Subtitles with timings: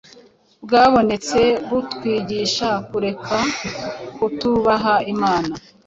[0.63, 3.37] bwabonetse, butwigisha kureka
[4.15, 5.53] kutubaha Imana,